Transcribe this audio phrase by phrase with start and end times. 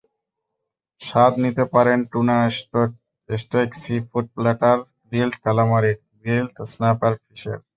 [1.01, 2.37] স্বাদ নিতে পারেন tuna
[3.29, 4.77] steak, seafood platter,
[5.07, 7.59] grilled কালামারির, গ্রিলড স্ন্যাপার ফিশের।